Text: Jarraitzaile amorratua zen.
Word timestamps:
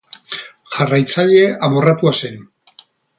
Jarraitzaile 0.75 1.43
amorratua 1.67 2.15
zen. 2.21 2.41